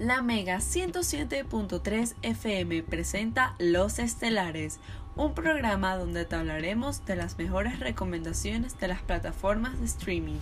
La 0.00 0.22
Mega 0.22 0.60
107.3 0.60 2.14
FM 2.22 2.82
presenta 2.84 3.54
Los 3.58 3.98
Estelares, 3.98 4.80
un 5.14 5.34
programa 5.34 5.94
donde 5.94 6.24
te 6.24 6.36
hablaremos 6.36 7.04
de 7.04 7.16
las 7.16 7.36
mejores 7.36 7.80
recomendaciones 7.80 8.80
de 8.80 8.88
las 8.88 9.02
plataformas 9.02 9.78
de 9.78 9.84
streaming. 9.84 10.38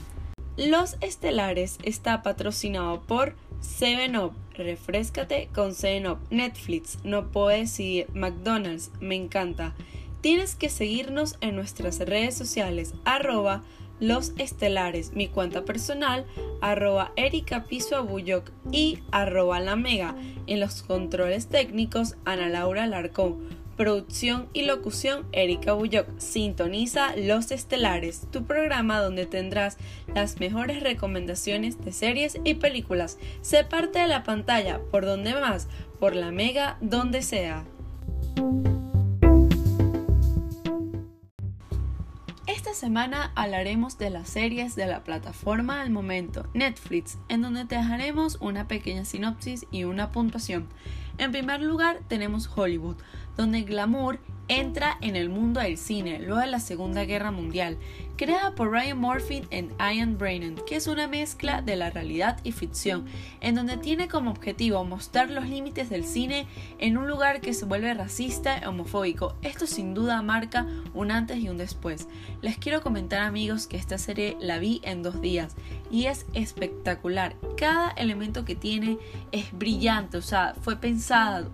Los 0.56 0.96
Estelares 1.00 1.78
está 1.82 2.22
patrocinado 2.22 3.02
por 3.02 3.34
7up, 3.60 4.30
refrescate 4.54 5.48
con 5.52 5.72
7up, 5.72 6.18
Netflix, 6.30 6.98
no 7.02 7.32
puedo 7.32 7.48
decidir, 7.48 8.06
McDonald's, 8.14 8.92
me 9.00 9.16
encanta. 9.16 9.74
Tienes 10.20 10.54
que 10.54 10.68
seguirnos 10.68 11.36
en 11.40 11.56
nuestras 11.56 11.98
redes 11.98 12.36
sociales, 12.36 12.94
arroba 13.04 13.64
los 14.00 14.32
Estelares, 14.38 15.12
mi 15.12 15.28
cuenta 15.28 15.64
personal, 15.64 16.24
arroba 16.60 17.12
Erika 17.16 17.64
Piso 17.64 18.06
y 18.70 18.98
arroba 19.10 19.60
La 19.60 19.76
Mega. 19.76 20.14
En 20.46 20.60
los 20.60 20.82
controles 20.82 21.48
técnicos, 21.48 22.16
Ana 22.24 22.48
Laura 22.48 22.86
Larcón. 22.86 23.58
Producción 23.76 24.48
y 24.52 24.62
locución, 24.62 25.26
Erika 25.30 25.72
Buyoc. 25.72 26.06
Sintoniza 26.18 27.14
Los 27.16 27.52
Estelares, 27.52 28.26
tu 28.32 28.44
programa 28.44 29.00
donde 29.00 29.24
tendrás 29.24 29.78
las 30.14 30.40
mejores 30.40 30.82
recomendaciones 30.82 31.84
de 31.84 31.92
series 31.92 32.40
y 32.42 32.54
películas. 32.54 33.18
Sé 33.40 33.62
parte 33.62 34.00
de 34.00 34.08
la 34.08 34.24
pantalla, 34.24 34.80
por 34.90 35.06
donde 35.06 35.32
más, 35.34 35.68
por 36.00 36.16
La 36.16 36.32
Mega, 36.32 36.76
donde 36.80 37.22
sea. 37.22 37.64
Semana 42.78 43.32
hablaremos 43.34 43.98
de 43.98 44.08
las 44.08 44.28
series 44.28 44.76
de 44.76 44.86
la 44.86 45.02
plataforma 45.02 45.80
al 45.80 45.90
momento, 45.90 46.46
Netflix, 46.54 47.18
en 47.28 47.42
donde 47.42 47.64
te 47.64 47.74
dejaremos 47.74 48.38
una 48.40 48.68
pequeña 48.68 49.04
sinopsis 49.04 49.66
y 49.72 49.82
una 49.82 50.12
puntuación. 50.12 50.68
En 51.18 51.32
primer 51.32 51.60
lugar 51.60 51.98
tenemos 52.08 52.48
Hollywood, 52.54 52.96
donde 53.36 53.62
glamour 53.62 54.20
entra 54.48 54.96
en 55.02 55.14
el 55.14 55.28
mundo 55.28 55.60
del 55.60 55.76
cine 55.76 56.18
luego 56.20 56.40
de 56.40 56.46
la 56.46 56.60
Segunda 56.60 57.04
Guerra 57.04 57.30
Mundial, 57.30 57.76
creada 58.16 58.54
por 58.54 58.70
Ryan 58.70 58.98
Murphy 58.98 59.42
y 59.50 59.68
Ian 59.78 60.16
Brennan, 60.18 60.56
que 60.66 60.76
es 60.76 60.86
una 60.86 61.06
mezcla 61.06 61.62
de 61.62 61.76
la 61.76 61.90
realidad 61.90 62.38
y 62.42 62.52
ficción, 62.52 63.04
en 63.40 63.54
donde 63.54 63.76
tiene 63.76 64.08
como 64.08 64.30
objetivo 64.30 64.82
mostrar 64.84 65.30
los 65.30 65.46
límites 65.46 65.90
del 65.90 66.04
cine 66.04 66.46
en 66.78 66.96
un 66.96 67.06
lugar 67.06 67.40
que 67.40 67.52
se 67.52 67.66
vuelve 67.66 67.92
racista 67.94 68.60
y 68.60 68.64
homofóbico. 68.64 69.36
Esto 69.42 69.66
sin 69.66 69.94
duda 69.94 70.22
marca 70.22 70.66
un 70.94 71.10
antes 71.10 71.38
y 71.38 71.48
un 71.48 71.58
después. 71.58 72.08
Les 72.40 72.56
quiero 72.56 72.80
comentar 72.80 73.20
amigos 73.20 73.66
que 73.66 73.76
esta 73.76 73.98
serie 73.98 74.36
la 74.40 74.58
vi 74.58 74.80
en 74.82 75.02
dos 75.02 75.20
días 75.20 75.54
y 75.90 76.06
es 76.06 76.26
espectacular. 76.32 77.36
Cada 77.56 77.90
elemento 77.90 78.44
que 78.44 78.56
tiene 78.56 78.98
es 79.30 79.52
brillante, 79.52 80.16
o 80.16 80.22
sea, 80.22 80.54
fue 80.62 80.76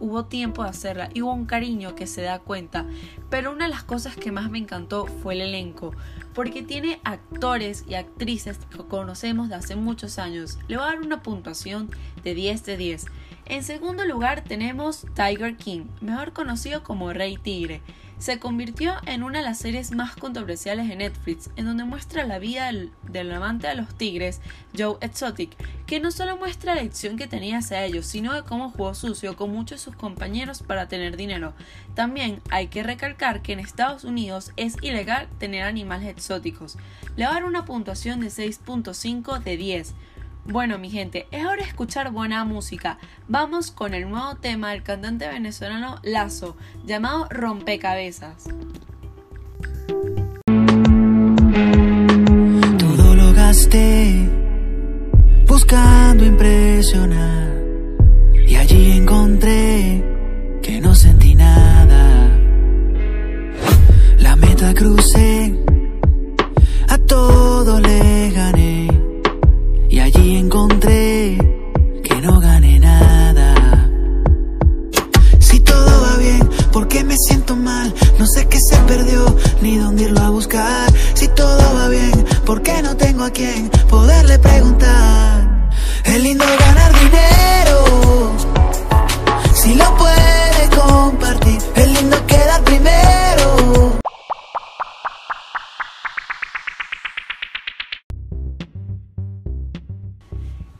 hubo 0.01 0.25
tiempo 0.25 0.65
de 0.65 0.71
hacerla 0.71 1.11
y 1.15 1.23
hubo 1.23 1.33
un 1.33 1.47
cariño 1.47 1.95
que 1.95 2.07
se 2.07 2.23
da 2.23 2.39
cuenta 2.39 2.87
pero 3.35 3.51
una 3.51 3.65
de 3.65 3.71
las 3.73 3.83
cosas 3.83 4.15
que 4.15 4.31
más 4.31 4.49
me 4.49 4.59
encantó 4.59 5.07
fue 5.07 5.35
el 5.35 5.41
elenco, 5.41 5.93
porque 6.35 6.63
tiene 6.63 7.01
actores 7.03 7.85
y 7.89 7.95
actrices 7.95 8.59
que 8.71 8.79
conocemos 8.79 9.49
de 9.49 9.57
hace 9.57 9.75
muchos 9.75 10.21
años. 10.21 10.57
Le 10.69 10.77
voy 10.77 10.85
a 10.85 10.91
dar 10.91 11.01
una 11.01 11.21
puntuación 11.21 11.91
de 12.23 12.35
10 12.35 12.65
de 12.65 12.77
10. 12.77 13.07
En 13.47 13.65
segundo 13.65 14.05
lugar 14.05 14.45
tenemos 14.45 15.05
Tiger 15.15 15.57
King, 15.57 15.87
mejor 16.01 16.33
conocido 16.33 16.85
como 16.85 17.13
Rey 17.13 17.37
Tigre 17.37 17.83
se 18.25 18.39
convirtió 18.39 18.95
en 19.05 19.23
una 19.23 19.41
de 19.41 19.45
las 19.45 19.59
series 19.59 19.91
más 19.91 20.17
controversiales 20.17 20.89
de 20.89 20.97
Netflix, 20.97 21.51
en 21.57 21.67
donde 21.67 21.85
muestra 21.85 22.25
la 22.25 22.39
vida 22.39 22.73
del, 22.73 23.33
amante 23.33 23.67
de 23.67 23.75
los 23.75 23.95
tigres, 23.99 24.41
Joe 24.75 24.97
Exotic, 25.03 25.55
que 25.85 26.01
no 26.01 26.11
solo 26.11 26.39
muestra 26.39 26.75
la 26.75 26.81
adicción 26.81 27.19
que 27.19 27.27
tenía 27.27 27.59
hacia 27.59 27.85
ellos, 27.85 28.07
sino 28.07 28.33
de 28.33 28.43
cómo 28.43 28.71
jugó 28.71 28.95
sucio 28.95 29.37
con 29.37 29.51
muchos 29.51 29.79
de 29.79 29.85
sus 29.85 29.97
compañeros 29.97 30.63
para 30.63 30.89
tener 30.89 31.19
dinero. 31.19 31.53
También 31.95 32.41
hay 32.49 32.69
que 32.69 32.83
recalcar 32.83 33.43
que 33.43 33.53
en 33.53 33.61
Estados 33.61 34.05
Unidos 34.05 34.53
es 34.57 34.77
ilegal 34.81 35.29
tener 35.39 35.65
animales 35.65 36.09
exóticos. 36.09 36.79
Le 37.17 37.27
va 37.27 37.33
a 37.33 37.35
dar 37.35 37.45
una 37.45 37.67
puntuación 37.67 38.21
de 38.21 38.29
6.5 38.29 39.43
de 39.43 39.57
10. 39.59 39.95
Bueno, 40.47 40.79
mi 40.79 40.91
gente, 40.91 41.27
es 41.31 41.47
hora 41.47 41.63
de 41.63 41.69
escuchar 41.69 42.11
buena 42.11 42.45
música. 42.45 42.99
Vamos 43.29 43.71
con 43.71 43.95
el 43.95 44.11
nuevo 44.11 44.35
tema 44.37 44.73
del 44.73 44.83
cantante 44.83 45.27
venezolano 45.27 46.01
Lazo, 46.03 46.55
llamado 46.85 47.27
Rompecabezas. 47.31 48.45
A 83.25 83.31
quién 83.31 83.71
poderle 83.89 84.39
preguntar? 84.39 85.71
Es 86.05 86.23
lindo 86.23 86.45
ganar 86.59 86.93
dinero, 86.93 88.37
si 89.55 89.75
lo 89.77 89.97
puede 89.97 90.69
compartir. 90.77 91.59
Es 91.75 91.89
lindo 91.89 92.27
quedar 92.27 92.63
primero. 92.65 93.99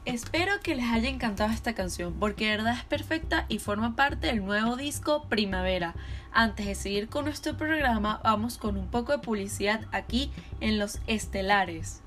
Espero 0.05 0.61
que 0.63 0.75
les 0.75 0.85
haya 0.93 1.09
encantado 1.09 1.51
esta 1.51 1.75
canción 1.75 2.13
porque 2.21 2.45
de 2.45 2.59
verdad 2.59 2.75
es 2.77 2.85
perfecta 2.85 3.47
y 3.49 3.59
forma 3.59 3.97
parte 3.97 4.27
del 4.27 4.45
nuevo 4.45 4.77
disco 4.77 5.29
Primavera. 5.31 5.95
Antes 6.31 6.67
de 6.67 6.75
seguir 6.75 7.09
con 7.09 7.25
nuestro 7.25 7.57
programa, 7.57 8.21
vamos 8.23 8.59
con 8.59 8.77
un 8.77 8.89
poco 8.89 9.13
de 9.13 9.19
publicidad 9.19 9.87
aquí 9.93 10.31
en 10.61 10.79
Los 10.79 11.01
Estelares. 11.07 12.04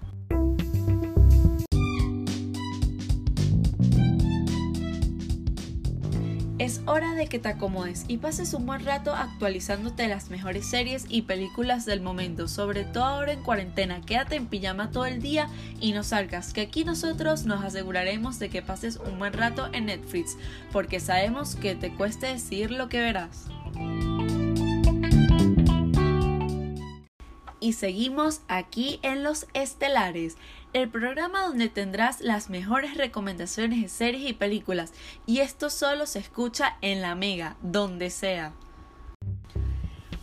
Es 6.68 6.82
hora 6.86 7.14
de 7.14 7.28
que 7.28 7.40
te 7.40 7.48
acomodes 7.48 8.04
y 8.10 8.18
pases 8.18 8.54
un 8.54 8.66
buen 8.66 8.84
rato 8.84 9.14
actualizándote 9.16 10.10
las 10.10 10.30
mejores 10.30 10.70
series 10.70 11.06
y 11.08 11.22
películas 11.22 11.86
del 11.86 12.02
momento, 12.02 12.50
sobre 12.50 12.84
todo 12.84 13.06
ahora 13.06 13.32
en 13.32 13.42
cuarentena. 13.42 14.02
Quédate 14.02 14.36
en 14.36 14.48
pijama 14.48 14.92
todo 14.92 15.06
el 15.06 15.22
día 15.22 15.48
y 15.80 15.94
no 15.94 16.04
salgas, 16.04 16.52
que 16.52 16.60
aquí 16.60 16.84
nosotros 16.84 17.46
nos 17.46 17.64
aseguraremos 17.64 18.38
de 18.38 18.50
que 18.50 18.62
pases 18.62 18.98
un 18.98 19.18
buen 19.18 19.32
rato 19.32 19.70
en 19.72 19.86
Netflix, 19.86 20.36
porque 20.74 21.00
sabemos 21.00 21.56
que 21.56 21.74
te 21.74 21.90
cueste 21.96 22.28
decir 22.28 22.70
lo 22.72 22.90
que 22.90 23.00
verás. 23.00 23.46
Y 27.68 27.74
seguimos 27.74 28.40
aquí 28.48 29.02
en 29.02 29.24
Los 29.24 29.46
Estelares, 29.54 30.38
el 30.72 30.88
programa 30.88 31.42
donde 31.42 31.68
tendrás 31.68 32.22
las 32.22 32.50
mejores 32.50 32.96
recomendaciones 32.96 33.82
de 33.82 33.90
series 33.90 34.30
y 34.30 34.32
películas, 34.32 34.94
y 35.26 35.40
esto 35.40 35.70
solo 35.70 36.06
se 36.06 36.20
escucha 36.20 36.78
en 36.80 37.02
la 37.02 37.14
Mega, 37.14 37.58
donde 37.62 38.10
sea. 38.10 38.54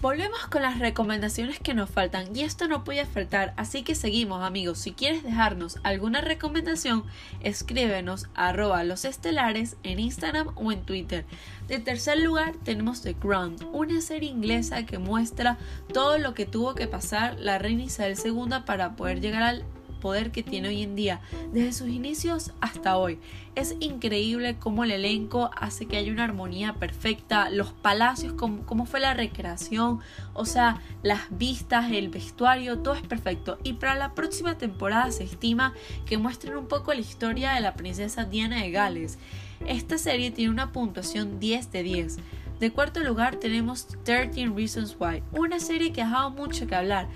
Volvemos 0.05 0.47
con 0.49 0.61
las 0.61 0.81
recomendaciones 0.81 1.59
que 1.59 1.73
nos 1.73 1.89
faltan 1.89 2.37
y 2.37 2.43
esto 2.43 2.69
no 2.69 2.85
puede 2.85 3.07
faltar, 3.07 3.55
así 3.57 3.83
que 3.83 3.95
seguimos 3.95 4.43
amigos. 4.43 4.79
Si 4.79 4.93
quieres 4.93 5.23
dejarnos 5.23 5.79
alguna 5.83 6.21
recomendación, 6.21 7.05
escríbenos 7.41 8.27
arroba 8.35 8.85
los 8.85 9.07
estelares 9.07 9.79
en 9.83 10.01
Instagram 10.01 10.51
o 10.57 10.73
en 10.73 10.83
Twitter. 10.83 11.25
De 11.69 11.79
tercer 11.79 12.19
lugar 12.19 12.53
tenemos 12.65 13.01
The 13.01 13.15
Crown, 13.15 13.57
una 13.73 14.03
serie 14.03 14.29
inglesa 14.29 14.85
que 14.85 14.99
muestra 14.99 15.57
todo 15.95 16.19
lo 16.19 16.35
que 16.35 16.45
tuvo 16.45 16.75
que 16.75 16.87
pasar 16.87 17.41
la 17.41 17.59
reina 17.59 17.85
Isabel 17.85 18.19
II 18.23 18.57
para 18.67 18.97
poder 18.97 19.23
llegar 19.23 19.43
al 19.43 19.65
poder 20.05 20.33
que 20.33 20.43
tiene 20.43 20.69
hoy 20.69 20.83
en 20.83 20.97
día, 20.97 21.23
desde 21.55 21.73
sus 21.73 21.89
inicios 21.89 22.53
hasta 22.61 22.99
hoy. 22.99 23.19
Es 23.55 23.75
increíble 23.81 24.59
cómo 24.59 24.85
el 24.85 24.91
elenco 24.91 25.51
hace 25.57 25.87
que 25.87 25.97
haya 25.97 26.13
una 26.13 26.25
armonía 26.25 26.75
perfecta, 26.75 27.49
los 27.49 27.73
palacios, 27.73 28.35
cómo, 28.35 28.85
fue 28.85 29.01
la 29.01 29.15
recreación, 29.15 30.01
o 30.35 30.45
sea, 30.45 30.83
las 31.03 31.23
vistas, 31.31 31.91
el 31.91 32.11
vestuario, 32.11 32.81
todo 32.81 32.93
es 32.93 33.01
perfecto. 33.01 33.57
Y 33.65 33.73
para 33.73 33.95
la 33.95 34.13
próxima 34.15 34.59
temporada 34.59 35.11
se 35.11 35.25
estima 35.25 35.73
que 36.05 36.19
muestren 36.19 36.59
un 36.59 36.67
poco 36.67 36.93
la 36.93 37.01
historia 37.01 37.53
de 37.53 37.63
la 37.63 37.73
princesa 37.73 38.27
Diana 38.27 38.61
de 38.61 38.73
Gales. 38.73 39.19
Esta 39.67 39.97
serie 39.97 40.33
tiene 40.33 40.51
una 40.51 40.71
puntuación 40.71 41.41
10 41.41 41.73
de 41.73 41.83
10. 41.83 42.17
De 42.61 42.71
cuarto 42.71 43.01
lugar 43.01 43.37
tenemos 43.37 43.87
13 44.05 44.53
Reasons 44.55 44.99
Why, 45.01 45.23
una 45.33 45.61
serie 45.61 45.95
que 45.95 46.03
ha 46.03 46.11
dado 46.11 46.29
mucho 46.29 46.67
que 46.67 46.75
hablar 46.75 47.09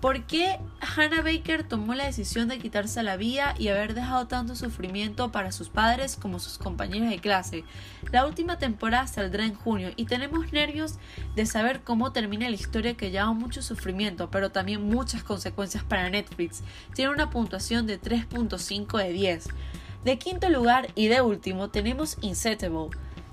¿Por 0.00 0.24
qué 0.24 0.58
Hannah 0.80 1.22
Baker 1.22 1.64
tomó 1.64 1.94
la 1.94 2.04
decisión 2.04 2.48
de 2.48 2.58
quitarse 2.58 3.02
la 3.02 3.16
vida 3.16 3.54
y 3.58 3.68
haber 3.68 3.94
dejado 3.94 4.26
tanto 4.26 4.54
sufrimiento 4.54 5.32
para 5.32 5.52
sus 5.52 5.70
padres 5.70 6.16
como 6.16 6.38
sus 6.38 6.58
compañeros 6.58 7.08
de 7.08 7.18
clase? 7.18 7.64
La 8.12 8.26
última 8.26 8.58
temporada 8.58 9.06
saldrá 9.06 9.46
en 9.46 9.54
junio 9.54 9.92
y 9.96 10.04
tenemos 10.04 10.52
nervios 10.52 10.96
de 11.34 11.46
saber 11.46 11.80
cómo 11.80 12.12
termina 12.12 12.50
la 12.50 12.56
historia 12.56 12.94
que 12.94 13.10
lleva 13.10 13.32
mucho 13.32 13.62
sufrimiento, 13.62 14.30
pero 14.30 14.50
también 14.50 14.86
muchas 14.86 15.22
consecuencias 15.22 15.82
para 15.82 16.10
Netflix. 16.10 16.62
Tiene 16.94 17.12
una 17.12 17.30
puntuación 17.30 17.86
de 17.86 17.98
3.5 17.98 18.98
de 18.98 19.12
10. 19.12 19.48
De 20.04 20.18
quinto 20.18 20.50
lugar 20.50 20.88
y 20.94 21.08
de 21.08 21.22
último 21.22 21.70
tenemos 21.70 22.18
Insettable. 22.20 22.90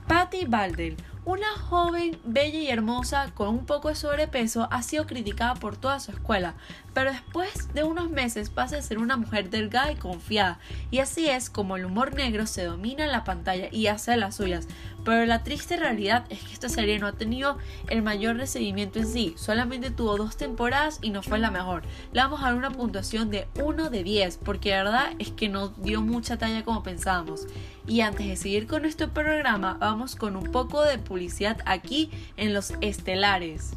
Patty 0.07 0.45
Baldel, 0.45 0.95
una 1.25 1.47
joven 1.69 2.19
bella 2.25 2.59
y 2.59 2.69
hermosa 2.69 3.31
con 3.33 3.47
un 3.49 3.65
poco 3.65 3.89
de 3.89 3.95
sobrepeso 3.95 4.67
ha 4.71 4.81
sido 4.83 5.07
criticada 5.07 5.55
por 5.55 5.77
toda 5.77 5.99
su 5.99 6.11
escuela, 6.11 6.55
pero 6.93 7.11
después 7.11 7.73
de 7.73 7.83
unos 7.83 8.09
meses 8.09 8.49
pasa 8.49 8.77
a 8.77 8.81
ser 8.81 8.99
una 8.99 9.17
mujer 9.17 9.49
delgada 9.49 9.91
y 9.91 9.95
confiada, 9.95 10.59
y 10.91 10.99
así 10.99 11.27
es 11.27 11.49
como 11.49 11.75
el 11.77 11.85
humor 11.85 12.13
negro 12.13 12.45
se 12.45 12.63
domina 12.63 13.05
en 13.05 13.11
la 13.11 13.23
pantalla 13.23 13.67
y 13.71 13.87
hace 13.87 14.15
las 14.17 14.35
suyas. 14.35 14.67
Pero 15.03 15.25
la 15.25 15.43
triste 15.43 15.75
realidad 15.75 16.25
es 16.29 16.39
que 16.39 16.53
esta 16.53 16.69
serie 16.69 16.97
no 16.97 17.07
ha 17.07 17.13
tenido 17.13 17.57
el 17.89 18.01
mayor 18.01 18.37
recibimiento 18.37 18.99
en 18.99 19.07
sí, 19.07 19.33
solamente 19.37 19.91
tuvo 19.91 20.17
dos 20.17 20.37
temporadas 20.37 20.99
y 21.01 21.09
no 21.09 21.21
fue 21.21 21.39
la 21.39 21.51
mejor. 21.51 21.83
Le 22.13 22.21
vamos 22.21 22.41
a 22.41 22.45
dar 22.45 22.55
una 22.55 22.71
puntuación 22.71 23.29
de 23.29 23.47
1 23.61 23.89
de 23.89 24.03
10, 24.03 24.37
porque 24.37 24.71
la 24.71 24.83
verdad 24.83 25.13
es 25.19 25.31
que 25.31 25.49
no 25.49 25.69
dio 25.69 26.01
mucha 26.01 26.37
talla 26.37 26.63
como 26.63 26.83
pensábamos. 26.83 27.47
Y 27.85 28.01
antes 28.01 28.27
de 28.27 28.35
seguir 28.37 28.67
con 28.67 28.83
nuestro 28.83 29.09
programa, 29.09 29.77
vamos 29.79 30.15
con 30.15 30.35
un 30.37 30.51
poco 30.51 30.83
de 30.83 30.97
publicidad 30.97 31.57
aquí 31.65 32.09
en 32.37 32.53
Los 32.53 32.73
Estelares. 32.81 33.73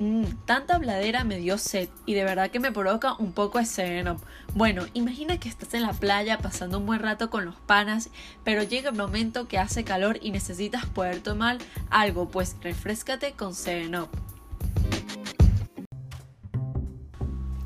Mm, 0.00 0.24
tanta 0.46 0.76
habladera 0.76 1.24
me 1.24 1.36
dio 1.36 1.58
sed 1.58 1.90
y 2.06 2.14
de 2.14 2.24
verdad 2.24 2.50
que 2.50 2.58
me 2.58 2.72
provoca 2.72 3.12
un 3.18 3.32
poco 3.32 3.58
ese 3.58 4.02
Bueno, 4.54 4.86
imagina 4.94 5.38
que 5.38 5.50
estás 5.50 5.74
en 5.74 5.82
la 5.82 5.92
playa 5.92 6.38
pasando 6.38 6.78
un 6.78 6.86
buen 6.86 7.00
rato 7.00 7.28
con 7.28 7.44
los 7.44 7.56
panas, 7.56 8.08
pero 8.42 8.62
llega 8.62 8.88
el 8.88 8.96
momento 8.96 9.46
que 9.46 9.58
hace 9.58 9.84
calor 9.84 10.18
y 10.22 10.30
necesitas 10.30 10.86
poder 10.86 11.20
tomar 11.20 11.58
algo, 11.90 12.30
pues 12.30 12.56
refrescate 12.62 13.32
con 13.32 13.54
7 13.54 13.90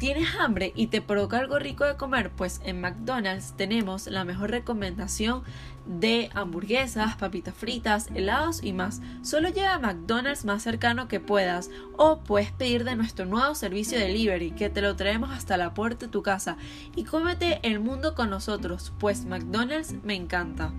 ¿Tienes 0.04 0.36
hambre 0.38 0.74
y 0.76 0.88
te 0.88 1.00
provoca 1.00 1.38
algo 1.38 1.58
rico 1.58 1.86
de 1.86 1.96
comer? 1.96 2.28
Pues 2.28 2.60
en 2.66 2.78
McDonald's 2.78 3.54
tenemos 3.56 4.06
la 4.06 4.26
mejor 4.26 4.50
recomendación 4.50 5.44
de 5.86 6.28
hamburguesas, 6.34 7.16
papitas 7.16 7.54
fritas, 7.54 8.08
helados 8.14 8.62
y 8.62 8.74
más. 8.74 9.00
Solo 9.22 9.48
llega 9.48 9.72
a 9.72 9.78
McDonald's 9.78 10.44
más 10.44 10.62
cercano 10.62 11.08
que 11.08 11.20
puedas 11.20 11.70
o 11.96 12.18
puedes 12.18 12.52
pedir 12.52 12.84
de 12.84 12.96
nuestro 12.96 13.24
nuevo 13.24 13.54
servicio 13.54 13.98
de 13.98 14.08
delivery 14.08 14.50
que 14.50 14.68
te 14.68 14.82
lo 14.82 14.94
traemos 14.94 15.30
hasta 15.30 15.56
la 15.56 15.72
puerta 15.72 16.04
de 16.04 16.12
tu 16.12 16.22
casa 16.22 16.58
y 16.94 17.04
cómete 17.04 17.60
el 17.62 17.80
mundo 17.80 18.14
con 18.14 18.28
nosotros, 18.28 18.92
pues 18.98 19.24
McDonald's 19.24 19.94
me 20.04 20.14
encanta. 20.14 20.74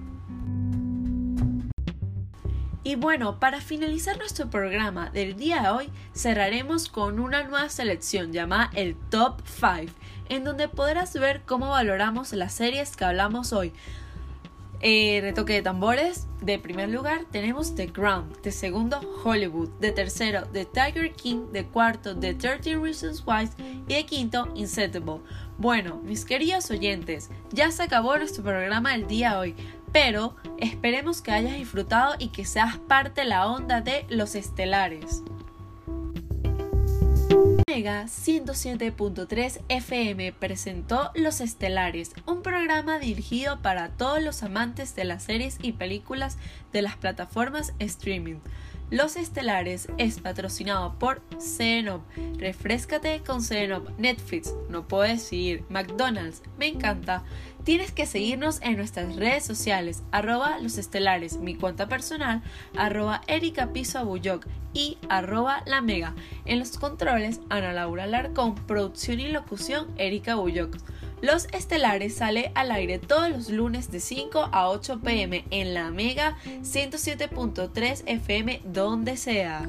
Y 2.85 2.93
bueno, 2.93 3.39
para 3.39 3.61
finalizar 3.61 4.15
nuestro 4.19 4.47
programa 4.51 5.09
del 5.09 5.35
día 5.35 5.63
de 5.63 5.69
hoy, 5.69 5.89
cerraremos 6.13 6.87
con 6.87 7.19
una 7.19 7.41
nueva 7.41 7.67
selección 7.69 8.31
llamada 8.31 8.69
el 8.75 8.95
Top 9.09 9.41
5, 9.59 9.91
en 10.29 10.43
donde 10.43 10.67
podrás 10.67 11.11
ver 11.15 11.41
cómo 11.47 11.69
valoramos 11.69 12.31
las 12.33 12.53
series 12.53 12.95
que 12.95 13.05
hablamos 13.05 13.53
hoy. 13.53 13.73
Eh, 14.81 15.19
retoque 15.23 15.53
de 15.53 15.61
tambores. 15.63 16.27
De 16.41 16.59
primer 16.59 16.89
lugar 16.89 17.25
tenemos 17.31 17.73
The 17.73 17.91
Crown. 17.91 18.31
De 18.43 18.51
segundo, 18.51 18.99
Hollywood. 19.23 19.69
De 19.79 19.91
tercero, 19.91 20.45
The 20.53 20.65
Tiger 20.65 21.11
King. 21.13 21.47
De 21.51 21.65
cuarto, 21.65 22.15
The 22.15 22.35
13 22.35 22.75
Reasons 22.75 23.23
Why. 23.25 23.49
Y 23.87 23.95
de 23.95 24.05
quinto, 24.05 24.47
Insettable. 24.53 25.21
Bueno, 25.57 25.99
mis 26.03 26.23
queridos 26.23 26.69
oyentes, 26.69 27.31
ya 27.51 27.71
se 27.71 27.81
acabó 27.81 28.15
nuestro 28.17 28.43
programa 28.43 28.91
del 28.91 29.07
día 29.07 29.31
de 29.31 29.37
hoy 29.37 29.55
pero 29.95 30.35
esperemos 30.57 31.21
que 31.21 31.31
hayas 31.31 31.55
disfrutado 31.55 32.15
y 32.19 32.27
que 32.27 32.43
seas 32.43 32.77
parte 32.79 33.21
de 33.21 33.27
la 33.27 33.47
onda 33.47 33.79
de 33.79 34.05
los 34.09 34.35
estelares. 34.35 35.23
Mega 37.65 38.03
107.3 38.03 39.61
FM 39.69 40.33
presentó 40.33 41.11
Los 41.15 41.39
Estelares, 41.39 42.11
un 42.25 42.41
programa 42.41 42.99
dirigido 42.99 43.61
para 43.61 43.87
todos 43.87 44.21
los 44.21 44.43
amantes 44.43 44.97
de 44.97 45.05
las 45.05 45.23
series 45.23 45.59
y 45.61 45.71
películas 45.71 46.37
de 46.73 46.81
las 46.81 46.97
plataformas 46.97 47.73
streaming. 47.79 48.39
Los 48.91 49.15
Estelares 49.15 49.87
es 49.97 50.19
patrocinado 50.19 50.99
por 50.99 51.23
Cenop. 51.39 52.03
Refrescate 52.37 53.21
con 53.25 53.41
Cenop. 53.41 53.89
Netflix, 53.97 54.53
no 54.69 54.87
puedo 54.87 55.03
decir. 55.03 55.63
McDonald's, 55.69 56.43
me 56.59 56.67
encanta. 56.67 57.23
Tienes 57.65 57.91
que 57.91 58.05
seguirnos 58.05 58.61
en 58.61 58.77
nuestras 58.77 59.15
redes 59.15 59.43
sociales, 59.43 60.03
arroba 60.11 60.59
los 60.59 60.77
estelares, 60.77 61.37
mi 61.37 61.55
cuenta 61.55 61.87
personal, 61.87 62.43
arroba 62.77 63.21
Erika 63.25 63.73
Piso 63.73 64.07
y 64.71 64.99
arroba 65.09 65.63
la 65.65 65.81
mega. 65.81 66.13
En 66.45 66.59
los 66.59 66.77
controles, 66.77 67.39
Ana 67.49 67.73
Laura 67.73 68.05
Larcón, 68.05 68.53
producción 68.53 69.19
y 69.19 69.29
locución, 69.29 69.87
Erika 69.97 70.35
Buyoc. 70.35 70.77
Los 71.23 71.47
Estelares 71.53 72.13
sale 72.13 72.51
al 72.53 72.69
aire 72.69 72.99
todos 72.99 73.31
los 73.31 73.49
lunes 73.49 73.89
de 73.89 73.99
5 73.99 74.49
a 74.51 74.69
8 74.69 74.99
pm 74.99 75.43
en 75.49 75.73
la 75.73 75.89
Mega 75.89 76.37
107.3 76.61 78.03
FM 78.05 78.61
donde 78.63 79.17
sea. 79.17 79.67